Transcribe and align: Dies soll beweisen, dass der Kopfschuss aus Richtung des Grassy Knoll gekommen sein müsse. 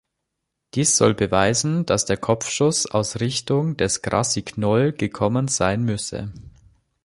Dies 0.73 0.97
soll 0.97 1.13
beweisen, 1.13 1.85
dass 1.85 2.05
der 2.05 2.17
Kopfschuss 2.17 2.87
aus 2.87 3.19
Richtung 3.19 3.77
des 3.77 4.01
Grassy 4.01 4.41
Knoll 4.41 4.93
gekommen 4.93 5.47
sein 5.47 5.83
müsse. 5.83 6.33